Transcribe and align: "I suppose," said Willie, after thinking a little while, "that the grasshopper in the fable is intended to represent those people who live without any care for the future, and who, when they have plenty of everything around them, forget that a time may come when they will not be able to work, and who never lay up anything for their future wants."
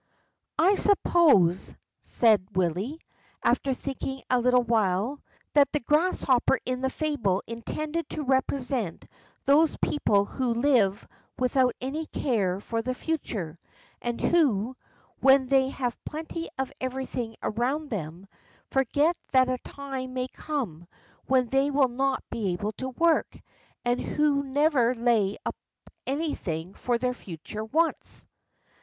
"I 0.57 0.77
suppose," 0.77 1.75
said 2.01 2.47
Willie, 2.57 2.99
after 3.43 3.71
thinking 3.75 4.23
a 4.31 4.39
little 4.41 4.63
while, 4.63 5.21
"that 5.53 5.71
the 5.71 5.79
grasshopper 5.79 6.59
in 6.65 6.81
the 6.81 6.89
fable 6.89 7.43
is 7.45 7.57
intended 7.57 8.09
to 8.09 8.23
represent 8.23 9.05
those 9.45 9.77
people 9.77 10.25
who 10.25 10.55
live 10.55 11.07
without 11.37 11.75
any 11.81 12.07
care 12.07 12.59
for 12.59 12.81
the 12.81 12.95
future, 12.95 13.59
and 14.01 14.19
who, 14.19 14.75
when 15.19 15.45
they 15.49 15.69
have 15.69 16.03
plenty 16.03 16.49
of 16.57 16.73
everything 16.81 17.35
around 17.43 17.91
them, 17.91 18.25
forget 18.71 19.15
that 19.33 19.49
a 19.49 19.59
time 19.59 20.15
may 20.15 20.29
come 20.29 20.87
when 21.27 21.45
they 21.49 21.69
will 21.69 21.89
not 21.89 22.23
be 22.31 22.53
able 22.53 22.71
to 22.71 22.89
work, 22.89 23.39
and 23.85 24.01
who 24.01 24.41
never 24.41 24.95
lay 24.95 25.37
up 25.45 25.55
anything 26.07 26.73
for 26.73 26.97
their 26.97 27.13
future 27.13 27.65
wants." 27.65 28.25